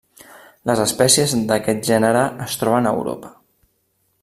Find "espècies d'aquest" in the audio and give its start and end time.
0.85-1.85